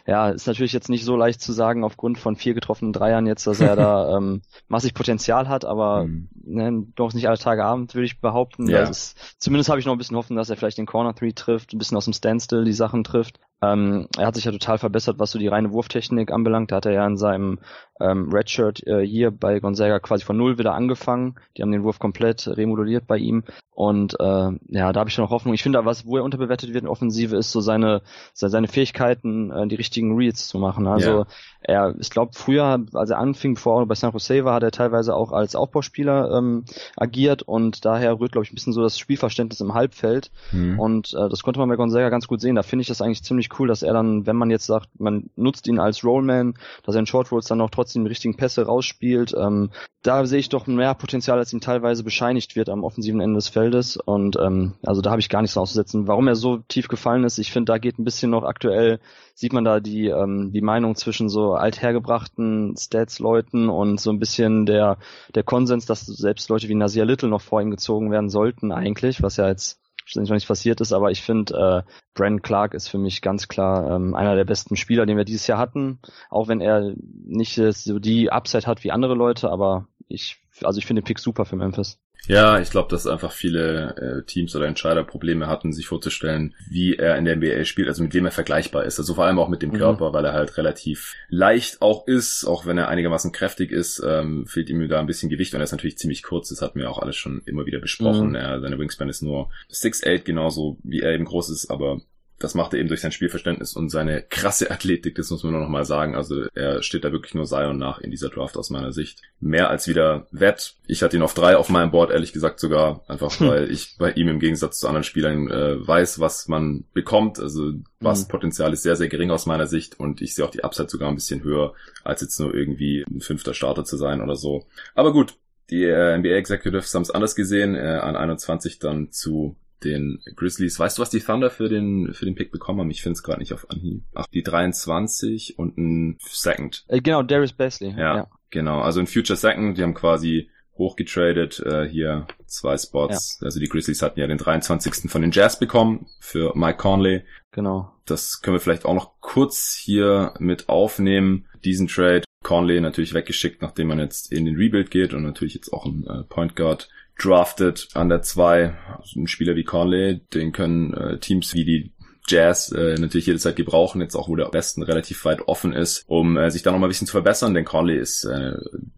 [0.05, 3.47] ja, ist natürlich jetzt nicht so leicht zu sagen aufgrund von vier getroffenen Dreiern jetzt,
[3.47, 6.29] dass er da ähm, massig Potenzial hat, aber mhm.
[6.43, 8.67] ne, doch nicht alle Tage Abend, würde ich behaupten.
[8.67, 8.83] Ja.
[8.83, 11.73] Ist, zumindest habe ich noch ein bisschen Hoffen, dass er vielleicht den Corner Three trifft,
[11.73, 13.39] ein bisschen aus dem Standstill die Sachen trifft.
[13.73, 16.71] Ähm, er hat sich ja total verbessert, was so die reine Wurftechnik anbelangt.
[16.71, 17.59] Da hat er ja in seinem
[17.99, 21.35] ähm, Redshirt äh, hier bei Gonzaga quasi von null wieder angefangen.
[21.55, 23.43] Die haben den Wurf komplett remoduliert bei ihm.
[23.73, 25.53] Und äh, ja, da habe ich noch Hoffnung.
[25.53, 28.01] Ich finde, was, wo er unterbewertet wird in Offensive, ist so seine
[28.33, 30.87] seine Fähigkeiten, äh, die richtigen Reads zu machen.
[30.87, 31.27] Also yeah.
[31.67, 34.71] Er, ich glaube, früher, als er anfing, bevor er bei San Jose war, hat er
[34.71, 38.99] teilweise auch als Aufbauspieler ähm, agiert und daher rührt, glaube ich, ein bisschen so das
[38.99, 40.31] Spielverständnis im Halbfeld.
[40.51, 40.79] Mhm.
[40.79, 42.55] Und äh, das konnte man bei Gonzaga ganz gut sehen.
[42.55, 45.29] Da finde ich das eigentlich ziemlich cool, dass er dann, wenn man jetzt sagt, man
[45.35, 48.65] nutzt ihn als Rollman, dass er in Short Rolls dann auch trotzdem die richtigen Pässe
[48.65, 49.33] rausspielt.
[49.37, 49.71] Ähm,
[50.03, 53.49] da sehe ich doch mehr Potenzial, als ihm teilweise bescheinigt wird am offensiven Ende des
[53.49, 53.97] Feldes.
[53.97, 56.07] Und ähm, also da habe ich gar nichts auszusetzen.
[56.07, 58.99] Warum er so tief gefallen ist, ich finde, da geht ein bisschen noch aktuell,
[59.35, 64.65] sieht man da die, ähm, die Meinung zwischen so althergebrachten Stats-Leuten und so ein bisschen
[64.65, 64.97] der,
[65.35, 69.21] der Konsens, dass selbst Leute wie Nasir Little noch vor ihm gezogen werden sollten eigentlich,
[69.21, 69.81] was ja jetzt
[70.15, 73.95] noch nicht passiert ist, aber ich finde, äh, Brandon Clark ist für mich ganz klar
[73.95, 76.93] ähm, einer der besten Spieler, den wir dieses Jahr hatten, auch wenn er
[77.25, 81.19] nicht so die Upside hat wie andere Leute, aber ich, also ich finde den Pick
[81.19, 81.99] super für Memphis.
[82.27, 86.95] Ja, ich glaube, dass einfach viele äh, Teams oder Entscheider Probleme hatten, sich vorzustellen, wie
[86.95, 88.99] er in der NBA spielt, also mit wem er vergleichbar ist.
[88.99, 89.77] Also vor allem auch mit dem mhm.
[89.77, 94.45] Körper, weil er halt relativ leicht auch ist, auch wenn er einigermaßen kräftig ist, ähm,
[94.47, 96.89] fehlt ihm da ein bisschen Gewicht und er ist natürlich ziemlich kurz, das hatten wir
[96.89, 98.29] auch alles schon immer wieder besprochen.
[98.29, 98.35] Mhm.
[98.35, 102.01] Er, seine Wingspan ist nur 6'8, genauso wie er eben groß ist, aber
[102.39, 105.61] das macht er eben durch sein Spielverständnis und seine krasse Athletik, das muss man nur
[105.61, 106.15] noch mal sagen.
[106.15, 109.21] Also er steht da wirklich nur Zion nach in dieser Draft aus meiner Sicht.
[109.39, 110.75] Mehr als wieder Wett.
[110.85, 113.47] Ich hatte ihn auf drei auf meinem Board, ehrlich gesagt sogar, einfach hm.
[113.47, 117.39] weil ich bei ihm im Gegensatz zu anderen Spielern äh, weiß, was man bekommt.
[117.39, 117.71] Also
[118.01, 118.27] was hm.
[118.27, 121.07] Potenzial ist sehr, sehr gering aus meiner Sicht und ich sehe auch die Upside sogar
[121.07, 124.65] ein bisschen höher, als jetzt nur irgendwie ein fünfter Starter zu sein oder so.
[124.93, 125.35] Aber gut,
[125.69, 130.79] die äh, NBA Executives haben es anders gesehen, äh, an 21 dann zu den Grizzlies.
[130.79, 132.91] Weißt du, was die Thunder für den, für den Pick bekommen haben?
[132.91, 134.03] Ich finde es gerade nicht auf Anhieb.
[134.13, 136.83] Ach, die 23 und ein Second.
[136.87, 137.91] Äh, genau, Darius Basley.
[137.91, 138.81] Ja, ja, genau.
[138.81, 139.77] Also ein Future Second.
[139.77, 143.39] Die haben quasi hochgetradet, äh, hier zwei Spots.
[143.39, 143.45] Ja.
[143.45, 145.09] Also die Grizzlies hatten ja den 23.
[145.09, 147.23] von den Jazz bekommen für Mike Conley.
[147.51, 147.93] Genau.
[148.05, 152.23] Das können wir vielleicht auch noch kurz hier mit aufnehmen, diesen Trade.
[152.43, 156.05] Conley natürlich weggeschickt, nachdem man jetzt in den Rebuild geht und natürlich jetzt auch ein
[156.05, 158.73] äh, Point Guard drafted an der 2.
[158.97, 161.91] Also ein Spieler wie Conley, den können äh, Teams wie die
[162.27, 166.37] Jazz äh, natürlich jederzeit gebrauchen, jetzt auch wo der Westen relativ weit offen ist, um
[166.37, 168.53] äh, sich da nochmal ein bisschen zu verbessern, denn Conley ist äh,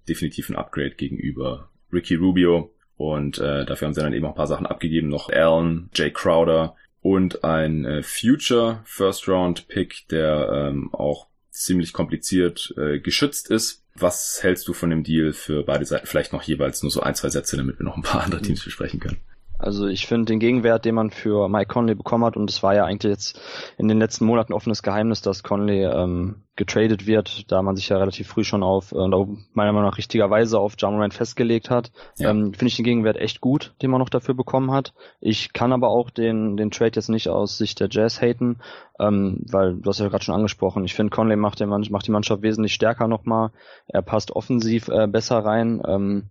[0.08, 4.36] definitiv ein Upgrade gegenüber Ricky Rubio und äh, dafür haben sie dann eben auch ein
[4.36, 10.70] paar Sachen abgegeben, noch Allen, Jay Crowder und ein äh, Future First Round Pick, der
[10.70, 13.84] ähm, auch ziemlich kompliziert äh, geschützt ist.
[14.00, 16.08] Was hältst du von dem Deal für beide Seiten?
[16.08, 18.64] Vielleicht noch jeweils nur so ein, zwei Sätze, damit wir noch ein paar andere Teams
[18.64, 19.18] besprechen können.
[19.60, 22.76] Also ich finde den Gegenwert, den man für Mike Conley bekommen hat, und es war
[22.76, 23.40] ja eigentlich jetzt
[23.78, 27.98] in den letzten Monaten offenes Geheimnis, dass Conley ähm, getradet wird, da man sich ja
[27.98, 32.32] relativ früh schon auf, äh, meiner Meinung nach richtigerweise auf John Moran festgelegt hat, ja.
[32.32, 34.94] ähm, finde ich den Gegenwert echt gut, den man noch dafür bekommen hat.
[35.22, 38.58] Ich kann aber auch den, den Trade jetzt nicht aus Sicht der Jazz haten,
[39.00, 42.12] ähm, weil du hast ja gerade schon angesprochen, ich finde Conley macht, den, macht die
[42.12, 43.52] Mannschaft wesentlich stärker nochmal,
[43.88, 46.30] er passt offensiv äh, besser rein, ähm,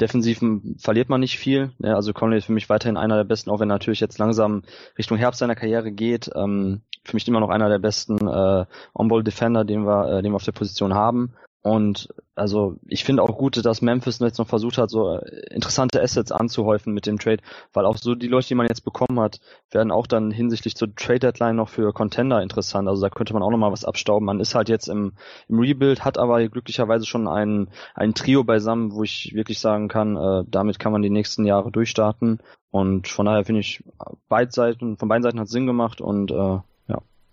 [0.00, 0.40] defensiv
[0.78, 3.60] verliert man nicht viel, ja, also Conley ist für mich weiterhin einer der besten, auch
[3.60, 4.62] wenn er natürlich jetzt langsam
[4.98, 9.61] Richtung Herbst seiner Karriere geht, ähm, für mich immer noch einer der besten äh, On-Ball-Defender,
[9.64, 11.34] den wir, äh, den wir auf der Position haben.
[11.64, 16.02] Und also ich finde auch gut, dass Memphis jetzt noch versucht hat, so äh, interessante
[16.02, 17.40] Assets anzuhäufen mit dem Trade,
[17.72, 19.38] weil auch so die Leute, die man jetzt bekommen hat,
[19.70, 22.88] werden auch dann hinsichtlich zur Trade Deadline noch für Contender interessant.
[22.88, 24.26] Also da könnte man auch noch mal was abstauben.
[24.26, 25.12] Man ist halt jetzt im,
[25.48, 30.16] im Rebuild, hat aber glücklicherweise schon ein, ein Trio beisammen, wo ich wirklich sagen kann,
[30.16, 32.40] äh, damit kann man die nächsten Jahre durchstarten.
[32.72, 33.84] Und von daher finde ich,
[34.28, 36.58] beide Seiten, von beiden Seiten hat Sinn gemacht und äh,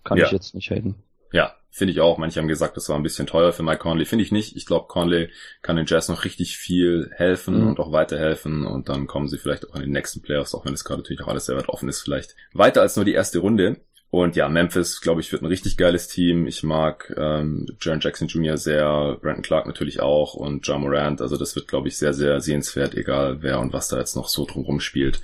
[0.04, 0.26] kann ja.
[0.26, 0.94] ich jetzt nicht haten.
[1.32, 2.18] Ja, finde ich auch.
[2.18, 4.04] Manche haben gesagt, das war ein bisschen teuer für Mike Conley.
[4.04, 4.56] Finde ich nicht.
[4.56, 5.30] Ich glaube, Conley
[5.62, 7.68] kann den Jazz noch richtig viel helfen mhm.
[7.68, 10.74] und auch weiterhelfen und dann kommen sie vielleicht auch in den nächsten Playoffs, auch wenn
[10.74, 13.38] es gerade natürlich auch alles sehr weit offen ist, vielleicht weiter als nur die erste
[13.38, 13.80] Runde.
[14.10, 16.48] Und ja, Memphis, glaube ich, wird ein richtig geiles Team.
[16.48, 18.56] Ich mag ähm, Jaron Jackson Jr.
[18.56, 21.20] sehr, Brandon Clark natürlich auch und John Morant.
[21.20, 24.26] Also das wird, glaube ich, sehr, sehr sehenswert, egal wer und was da jetzt noch
[24.26, 25.22] so drumherum spielt.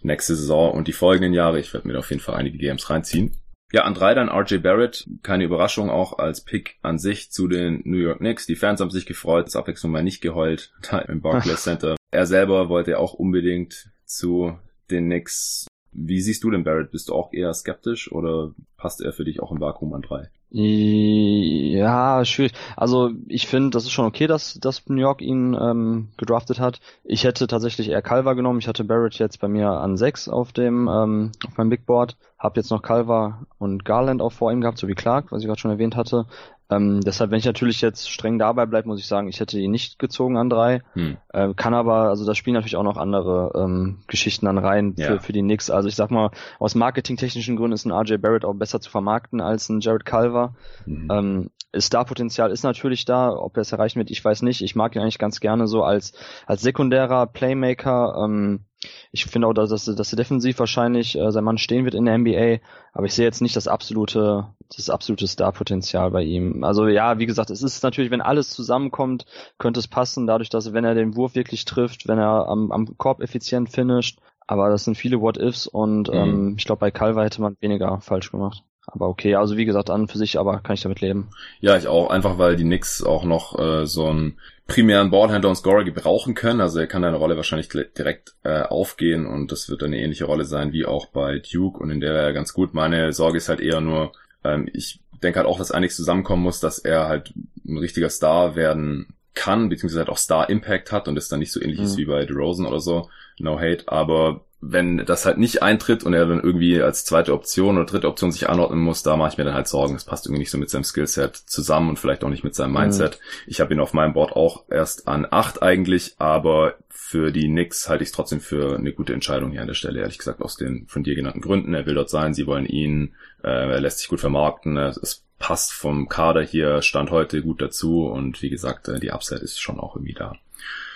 [0.00, 1.60] Nächste Saison und die folgenden Jahre.
[1.60, 3.36] Ich werde mir da auf jeden Fall einige Games reinziehen.
[3.72, 5.08] Ja, an drei dann RJ Barrett.
[5.22, 8.46] Keine Überraschung auch als Pick an sich zu den New York Knicks.
[8.46, 11.96] Die Fans haben sich gefreut, das Abwechslung mal nicht geheult da im Barclays Center.
[12.10, 14.58] er selber wollte auch unbedingt zu
[14.90, 15.66] den Knicks.
[15.90, 16.90] Wie siehst du den Barrett?
[16.90, 20.30] Bist du auch eher skeptisch oder passt er für dich auch im Vakuum an drei?
[20.54, 22.52] Ja, schwierig.
[22.76, 26.80] Also ich finde, das ist schon okay, dass, dass New York ihn ähm, gedraftet hat.
[27.04, 28.58] Ich hätte tatsächlich eher Calva genommen.
[28.58, 32.18] Ich hatte Barrett jetzt bei mir an sechs auf dem ähm, auf meinem Big Board.
[32.38, 35.46] Hab jetzt noch Calva und Garland auch vor ihm gehabt, so wie Clark, was ich
[35.46, 36.26] gerade schon erwähnt hatte.
[36.72, 39.70] Ähm, deshalb, wenn ich natürlich jetzt streng dabei bleibe, muss ich sagen, ich hätte ihn
[39.70, 40.82] nicht gezogen an drei.
[40.94, 41.16] Hm.
[41.32, 45.02] Äh, kann aber, also da spielen natürlich auch noch andere ähm, Geschichten dann rein für,
[45.02, 45.18] ja.
[45.18, 45.70] für die Knicks.
[45.70, 49.40] Also ich sag mal, aus marketingtechnischen Gründen ist ein RJ Barrett auch besser zu vermarkten
[49.40, 50.54] als ein Jared Culver.
[50.86, 51.08] Mhm.
[51.10, 54.62] Ähm, Star-Potenzial ist natürlich da, ob er es erreichen wird, ich weiß nicht.
[54.62, 56.12] Ich mag ihn eigentlich ganz gerne so als,
[56.46, 58.14] als sekundärer Playmaker.
[58.22, 58.64] Ähm,
[59.12, 62.04] ich finde auch, dass, dass, dass er defensiv wahrscheinlich äh, sein Mann stehen wird in
[62.04, 62.58] der NBA,
[62.92, 66.64] aber ich sehe jetzt nicht das absolute, das absolute Star-Potenzial bei ihm.
[66.64, 69.26] Also ja, wie gesagt, es ist natürlich, wenn alles zusammenkommt,
[69.58, 72.96] könnte es passen, dadurch, dass wenn er den Wurf wirklich trifft, wenn er am, am
[72.98, 76.14] Korb effizient finisht, aber das sind viele What-Ifs und mhm.
[76.14, 78.64] ähm, ich glaube, bei Calva hätte man weniger falsch gemacht.
[78.94, 81.30] Aber okay, also wie gesagt, an für sich, aber kann ich damit leben.
[81.60, 85.56] Ja, ich auch, einfach weil die Knicks auch noch äh, so einen primären Ballhandler und
[85.56, 86.60] Scorer gebrauchen können.
[86.60, 90.44] Also er kann deine Rolle wahrscheinlich direkt äh, aufgehen und das wird eine ähnliche Rolle
[90.44, 92.74] sein wie auch bei Duke und in der er ganz gut.
[92.74, 94.12] Meine Sorge ist halt eher nur,
[94.44, 97.32] ähm, ich denke halt auch, dass einiges zusammenkommen muss, dass er halt
[97.66, 101.52] ein richtiger Star werden kann, beziehungsweise halt auch Star Impact hat und es dann nicht
[101.52, 101.84] so ähnlich mhm.
[101.84, 103.08] ist wie bei DeRozan oder so.
[103.38, 107.76] No hate, aber wenn das halt nicht eintritt und er dann irgendwie als zweite Option
[107.76, 109.94] oder dritte Option sich anordnen muss, da mache ich mir dann halt Sorgen.
[109.94, 112.72] Das passt irgendwie nicht so mit seinem Skillset zusammen und vielleicht auch nicht mit seinem
[112.72, 113.18] Mindset.
[113.18, 113.42] Mhm.
[113.48, 117.88] Ich habe ihn auf meinem Board auch erst an acht eigentlich, aber für die Knicks
[117.88, 120.56] halte ich es trotzdem für eine gute Entscheidung hier an der Stelle, ehrlich gesagt, aus
[120.56, 121.74] den von dir genannten Gründen.
[121.74, 125.72] Er will dort sein, sie wollen ihn, äh, er lässt sich gut vermarkten, es passt
[125.72, 129.80] vom Kader hier, stand heute gut dazu und wie gesagt, äh, die Upside ist schon
[129.80, 130.36] auch irgendwie da.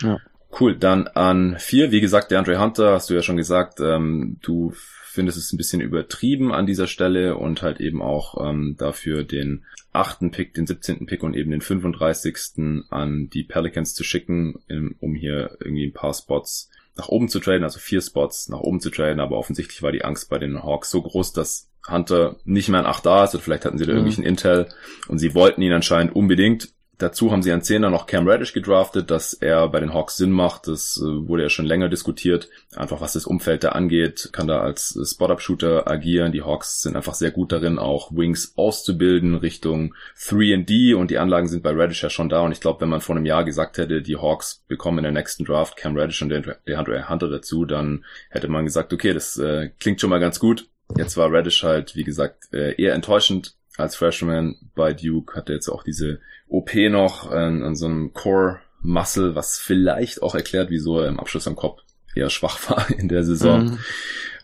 [0.02, 0.18] Ja.
[0.58, 4.38] Cool, dann an vier, wie gesagt, der Andre Hunter, hast du ja schon gesagt, ähm,
[4.42, 4.72] du
[5.04, 9.64] findest es ein bisschen übertrieben an dieser Stelle und halt eben auch ähm, dafür den
[9.92, 11.06] achten Pick, den 17.
[11.06, 12.84] Pick und eben den 35.
[12.90, 14.56] an die Pelicans zu schicken,
[15.00, 18.80] um hier irgendwie ein paar Spots nach oben zu traden, also vier Spots nach oben
[18.80, 22.68] zu traden, aber offensichtlich war die Angst bei den Hawks so groß, dass Hunter nicht
[22.68, 23.98] mehr an 8 da ist oder vielleicht hatten sie da mhm.
[23.98, 24.68] irgendwelchen Intel
[25.08, 29.10] und sie wollten ihn anscheinend unbedingt Dazu haben sie an 10 noch Cam Reddish gedraftet,
[29.10, 30.66] dass er bei den Hawks Sinn macht.
[30.66, 32.48] Das äh, wurde ja schon länger diskutiert.
[32.74, 36.32] Einfach was das Umfeld da angeht, kann da als Spot-Up-Shooter agieren.
[36.32, 41.48] Die Hawks sind einfach sehr gut darin, auch Wings auszubilden Richtung 3D und die Anlagen
[41.48, 42.40] sind bei Reddish ja schon da.
[42.40, 45.12] Und ich glaube, wenn man vor einem Jahr gesagt hätte, die Hawks bekommen in der
[45.12, 49.70] nächsten Draft Cam Reddish und der Hunter dazu, dann hätte man gesagt, okay, das äh,
[49.80, 50.66] klingt schon mal ganz gut.
[50.96, 55.34] Jetzt war Reddish halt, wie gesagt, äh, eher enttäuschend als Freshman bei Duke.
[55.34, 60.34] Hatte jetzt auch diese OP noch an, an so einem Core Muscle, was vielleicht auch
[60.34, 61.82] erklärt, wieso er im Abschluss am Kopf
[62.14, 63.64] eher schwach war in der Saison.
[63.64, 63.78] Mhm.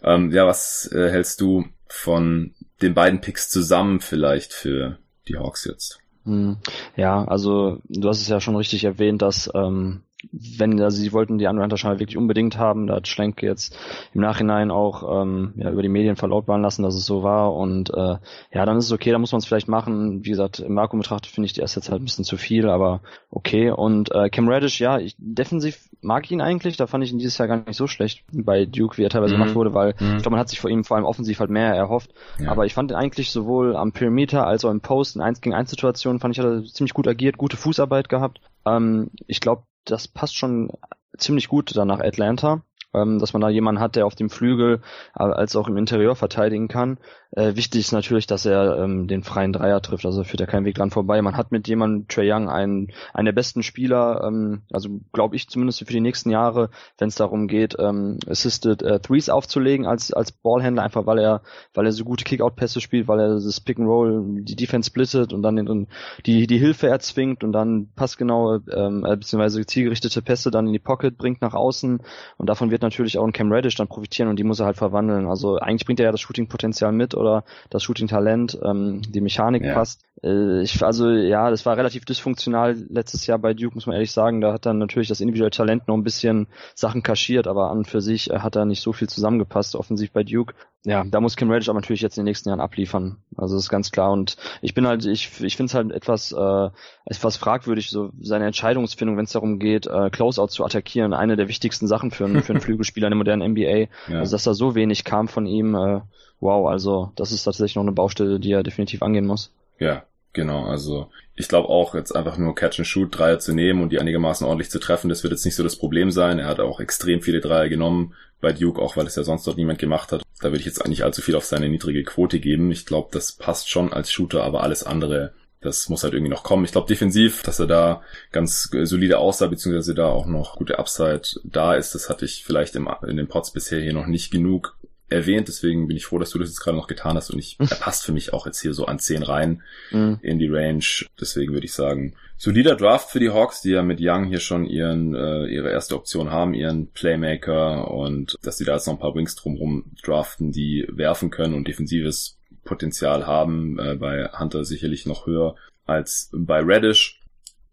[0.02, 5.64] Ähm, ja, was äh, hältst du von den beiden Picks zusammen vielleicht für die Hawks
[5.64, 6.00] jetzt?
[6.24, 6.58] Mhm.
[6.96, 11.38] Ja, also du hast es ja schon richtig erwähnt, dass ähm, wenn also sie wollten
[11.38, 13.76] die andere Hunter wirklich unbedingt haben, da hat Schlenk jetzt
[14.14, 17.90] im Nachhinein auch ähm, ja, über die Medien verlautbaren lassen, dass es so war und
[17.90, 18.16] äh,
[18.52, 20.24] ja, dann ist es okay, da muss man es vielleicht machen.
[20.24, 23.00] Wie gesagt, im Marco betrachtet finde ich die Assets halt ein bisschen zu viel, aber
[23.30, 23.70] okay.
[23.70, 27.18] Und äh, Cam Reddish, ja, ich, defensiv mag ich ihn eigentlich, da fand ich ihn
[27.18, 29.40] dieses Jahr gar nicht so schlecht bei Duke, wie er teilweise mhm.
[29.40, 30.16] gemacht wurde, weil mhm.
[30.16, 32.12] ich glaube, man hat sich vor ihm vor allem offensiv halt mehr erhofft.
[32.38, 32.50] Ja.
[32.50, 35.54] Aber ich fand ihn eigentlich sowohl am Perimeter als auch im Post in 1 gegen
[35.54, 38.40] 1 Situationen fand ich, hat er ziemlich gut agiert, gute Fußarbeit gehabt.
[38.66, 40.70] Ähm, ich glaube, das passt schon
[41.18, 42.62] ziemlich gut dann nach Atlanta
[42.94, 44.80] ähm, dass man da jemanden hat, der auf dem Flügel
[45.14, 46.98] äh, als auch im Interieur verteidigen kann.
[47.34, 50.66] Äh, wichtig ist natürlich, dass er ähm, den freien Dreier trifft, also führt er keinen
[50.66, 51.22] Weg dran vorbei.
[51.22, 55.48] Man hat mit jemandem, Trey Young, einen, einen der besten Spieler, ähm, also glaube ich
[55.48, 56.68] zumindest für die nächsten Jahre,
[56.98, 61.40] wenn es darum geht, ähm, Assisted äh, Threes aufzulegen als, als Ballhändler, einfach weil er,
[61.72, 65.32] weil er so gute Kickout-Pässe spielt, weil er das Pick and Roll, die Defense splittet
[65.32, 65.88] und dann den,
[66.26, 70.78] die, die Hilfe erzwingt und dann passgenaue, ähm, äh, beziehungsweise zielgerichtete Pässe dann in die
[70.78, 72.02] Pocket bringt nach außen
[72.36, 74.76] und davon wird natürlich auch ein Cam Reddish dann profitieren und die muss er halt
[74.76, 75.26] verwandeln.
[75.26, 79.74] Also eigentlich bringt er ja das Shooting-Potenzial mit oder das Shooting-Talent, ähm, die Mechanik ja.
[79.74, 80.02] passt.
[80.22, 84.12] Äh, ich, also ja, das war relativ dysfunktional letztes Jahr bei Duke, muss man ehrlich
[84.12, 84.40] sagen.
[84.40, 87.88] Da hat dann natürlich das individuelle Talent noch ein bisschen Sachen kaschiert, aber an und
[87.88, 90.54] für sich äh, hat da nicht so viel zusammengepasst, offensiv bei Duke.
[90.84, 93.18] Ja, da muss Cam Reddish aber natürlich jetzt in den nächsten Jahren abliefern.
[93.36, 94.10] Also das ist ganz klar.
[94.10, 96.70] Und ich bin halt, ich, ich finde es halt etwas, äh,
[97.04, 101.14] etwas fragwürdig, so seine Entscheidungsfindung, wenn es darum geht, äh, Closeout zu attackieren.
[101.14, 103.88] Eine der wichtigsten Sachen für, einen, für einen Flügelspieler in der modernen NBA.
[104.08, 104.18] Ja.
[104.18, 106.00] Also dass da so wenig kam von ihm, äh,
[106.40, 109.52] wow, also das ist tatsächlich noch eine Baustelle, die er definitiv angehen muss.
[109.78, 110.02] Ja,
[110.34, 113.90] Genau, also ich glaube auch, jetzt einfach nur Catch and Shoot Dreier zu nehmen und
[113.92, 116.38] die einigermaßen ordentlich zu treffen, das wird jetzt nicht so das Problem sein.
[116.38, 119.58] Er hat auch extrem viele Dreier genommen bei Duke, auch weil es ja sonst dort
[119.58, 120.21] niemand gemacht hat.
[120.42, 122.70] Da würde ich jetzt eigentlich allzu viel auf seine niedrige Quote geben.
[122.72, 126.42] Ich glaube, das passt schon als Shooter, aber alles andere, das muss halt irgendwie noch
[126.42, 126.64] kommen.
[126.64, 128.02] Ich glaube defensiv, dass er da
[128.32, 132.74] ganz solide aussah, beziehungsweise da auch noch gute Upside da ist, das hatte ich vielleicht
[132.74, 134.76] im, in den Pots bisher hier noch nicht genug
[135.12, 137.56] erwähnt, deswegen bin ich froh, dass du das jetzt gerade noch getan hast und ich,
[137.58, 140.18] er passt für mich auch jetzt hier so an 10 rein mhm.
[140.22, 140.84] in die Range.
[141.20, 144.66] Deswegen würde ich sagen, solider Draft für die Hawks, die ja mit Young hier schon
[144.66, 149.00] ihren, äh, ihre erste Option haben, ihren Playmaker und dass sie da jetzt noch ein
[149.00, 155.06] paar Wings drumherum draften, die werfen können und defensives Potenzial haben, äh, bei Hunter sicherlich
[155.06, 157.20] noch höher als bei Reddish.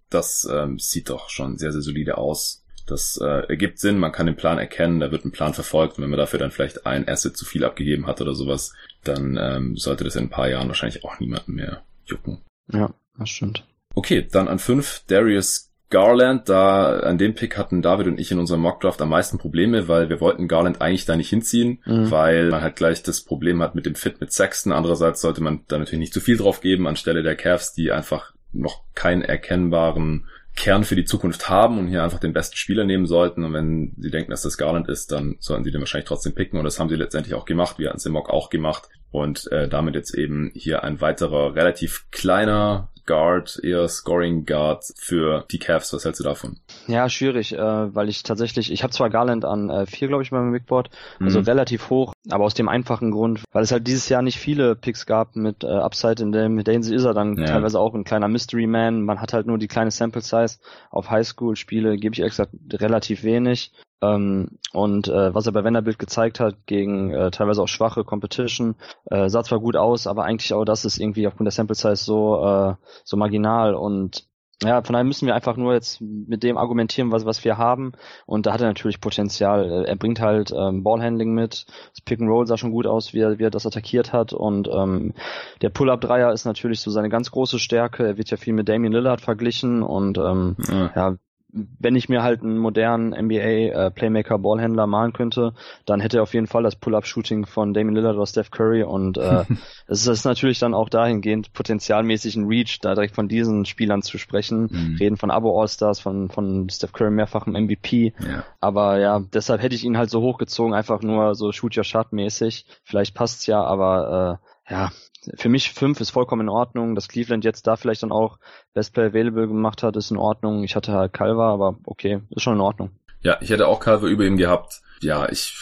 [0.09, 2.63] Das ähm, sieht doch schon sehr, sehr solide aus.
[2.89, 6.03] Das äh, ergibt Sinn, man kann den Plan erkennen, da wird ein Plan verfolgt und
[6.03, 8.73] wenn man dafür dann vielleicht ein Asset zu viel abgegeben hat oder sowas,
[9.03, 12.41] dann ähm, sollte das in ein paar Jahren wahrscheinlich auch niemanden mehr jucken.
[12.71, 13.65] Ja, das stimmt.
[13.95, 18.37] Okay, dann an fünf Darius Garland, da an dem Pick hatten David und ich in
[18.37, 22.11] unserem Mockdraft am meisten Probleme, weil wir wollten Garland eigentlich da nicht hinziehen, mhm.
[22.11, 24.71] weil man halt gleich das Problem hat mit dem Fit mit Sexton.
[24.71, 28.33] Andererseits sollte man da natürlich nicht zu viel drauf geben anstelle der Cavs, die einfach
[28.51, 30.27] noch keinen erkennbaren
[30.59, 33.45] Kern für die Zukunft haben und hier einfach den besten Spieler nehmen sollten.
[33.45, 36.59] Und wenn sie denken, dass das Garland ist, dann sollten sie den wahrscheinlich trotzdem picken.
[36.59, 37.79] Und das haben sie letztendlich auch gemacht.
[37.79, 38.89] Wir hatten es auch gemacht.
[39.09, 45.43] Und äh, damit jetzt eben hier ein weiterer relativ kleiner Guard, eher Scoring Guard für
[45.51, 45.91] die Cavs.
[45.93, 46.59] Was hältst du davon?
[46.85, 50.29] Ja, schwierig, äh, weil ich tatsächlich, ich habe zwar Garland an äh, vier, glaube ich,
[50.29, 51.45] beim Big Board, also mhm.
[51.45, 55.07] relativ hoch, aber aus dem einfachen Grund, weil es halt dieses Jahr nicht viele Picks
[55.07, 57.45] gab mit äh, Upside, in dem, Hinsicht ist er dann ja.
[57.45, 59.01] teilweise auch ein kleiner Mystery Man.
[59.01, 60.59] Man hat halt nur die kleine Sample Size.
[60.91, 63.71] Auf Highschool-Spiele gebe ich extra relativ wenig.
[64.01, 68.75] Ähm, und äh, was er bei Vanderbilt gezeigt hat gegen äh, teilweise auch schwache Competition,
[69.05, 71.95] äh, sah zwar gut aus, aber eigentlich auch das ist irgendwie aufgrund der Sample Size
[71.95, 74.29] so äh, so marginal und
[74.61, 77.93] ja, von daher müssen wir einfach nur jetzt mit dem argumentieren, was, was wir haben.
[78.25, 79.85] Und da hat er natürlich Potenzial.
[79.85, 81.65] Er bringt halt ähm, Ballhandling mit.
[81.91, 84.33] Das Pick and Roll sah schon gut aus, wie er, wie er das attackiert hat.
[84.33, 85.13] Und ähm,
[85.61, 88.05] der Pull-Up-Dreier ist natürlich so seine ganz große Stärke.
[88.05, 89.81] Er wird ja viel mit Damian Lillard verglichen.
[89.81, 90.91] Und ähm, ja.
[90.93, 91.15] ja
[91.51, 95.53] wenn ich mir halt einen modernen NBA äh, Playmaker Ballhändler malen könnte,
[95.85, 99.17] dann hätte er auf jeden Fall das Pull-up-Shooting von Damian Lillard oder Steph Curry und
[99.17, 99.45] äh,
[99.87, 104.17] es ist natürlich dann auch dahingehend potenzialmäßig ein Reach, da direkt von diesen Spielern zu
[104.17, 104.69] sprechen.
[104.71, 104.95] Mhm.
[104.99, 108.13] Reden von Abo All-Stars, von von Steph Curry mehrfachem MVP.
[108.19, 108.43] Ja.
[108.59, 112.13] Aber ja, deshalb hätte ich ihn halt so hochgezogen, einfach nur so Shoot Your Shot
[112.13, 112.65] mäßig.
[112.83, 114.91] Vielleicht passt's ja, aber äh, ja,
[115.35, 116.95] für mich fünf ist vollkommen in Ordnung.
[116.95, 118.39] Dass Cleveland jetzt da vielleicht dann auch
[118.73, 120.63] Best Play Available gemacht hat, ist in Ordnung.
[120.63, 122.91] Ich hatte halt Calva, aber okay, ist schon in Ordnung.
[123.21, 124.81] Ja, ich hätte auch Calva über ihm gehabt.
[125.01, 125.55] Ja, ich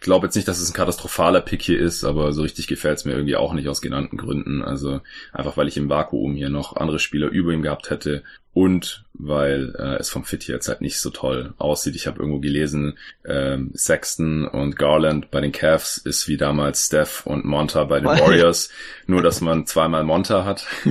[0.00, 3.04] glaube jetzt nicht, dass es ein katastrophaler Pick hier ist, aber so richtig gefällt es
[3.04, 4.62] mir irgendwie auch nicht aus genannten Gründen.
[4.62, 5.00] Also
[5.32, 9.74] einfach, weil ich im Vakuum hier noch andere Spieler über ihm gehabt hätte und weil
[9.78, 11.96] äh, es vom Fit hier jetzt halt nicht so toll aussieht.
[11.96, 17.26] Ich habe irgendwo gelesen, ähm, Sexton und Garland bei den Cavs ist wie damals Steph
[17.26, 18.70] und Monta bei den Warriors,
[19.06, 20.66] nur dass man zweimal Monta hat.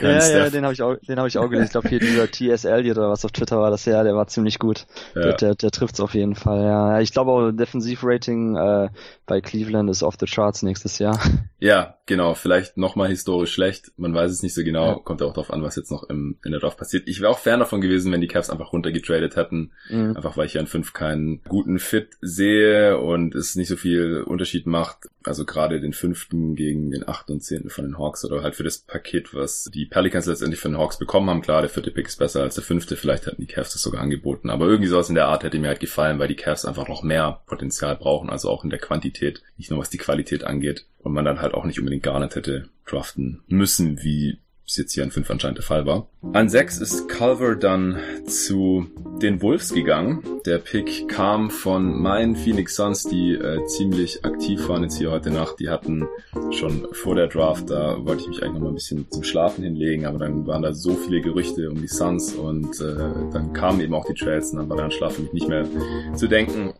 [0.00, 0.32] ja, Steph.
[0.32, 1.66] ja, den habe ich auch, den habe ich auch gelesen.
[1.66, 4.58] Ich glaube hier dieser TSL oder was auf Twitter war das ja, der war ziemlich
[4.60, 4.86] gut.
[5.14, 5.22] Ja.
[5.22, 6.64] Der, der, der trifft's auf jeden Fall.
[6.64, 8.88] Ja, ich glaube auch Defensivrating äh,
[9.32, 11.18] bei Cleveland ist off the charts nächstes Jahr.
[11.58, 12.34] Ja, genau.
[12.34, 13.92] Vielleicht nochmal historisch schlecht.
[13.96, 14.86] Man weiß es nicht so genau.
[14.86, 14.94] Ja.
[14.96, 17.06] Kommt auch darauf an, was jetzt noch im, in der Draft passiert.
[17.06, 19.70] Ich wäre auch fern davon gewesen, wenn die Cavs einfach runtergetradet hätten.
[19.88, 20.16] Mhm.
[20.16, 24.24] Einfach weil ich ja in 5 keinen guten Fit sehe und es nicht so viel
[24.26, 25.08] Unterschied macht.
[25.24, 28.64] Also gerade den fünften gegen den achten und zehnten von den Hawks oder halt für
[28.64, 31.42] das Paket, was die Pelicans letztendlich von den Hawks bekommen haben.
[31.42, 32.96] Klar, der vierte Pick ist besser als der fünfte.
[32.96, 34.50] Vielleicht hätten die Cavs das sogar angeboten.
[34.50, 37.02] Aber irgendwie sowas in der Art hätte mir halt gefallen, weil die Cavs einfach noch
[37.02, 38.30] mehr Potenzial brauchen.
[38.30, 40.86] Also auch in der Quantität, nicht nur was die Qualität angeht.
[40.98, 45.02] Und man dann halt auch nicht unbedingt Garnet hätte draften müssen, wie es jetzt hier
[45.02, 46.08] an 5 anscheinend der Fall war.
[46.32, 48.86] An 6 ist Culver dann zu
[49.20, 50.22] den Wolves gegangen.
[50.46, 55.30] Der Pick kam von meinen Phoenix Suns, die äh, ziemlich aktiv waren jetzt hier heute
[55.30, 55.60] Nacht.
[55.60, 56.06] Die hatten
[56.50, 59.64] schon vor der Draft, da wollte ich mich eigentlich noch mal ein bisschen zum Schlafen
[59.64, 62.96] hinlegen, aber dann waren da so viele Gerüchte um die Suns und äh,
[63.32, 65.66] dann kamen eben auch die Trails und dann war der Schlaf für mich nicht mehr
[66.14, 66.72] zu denken.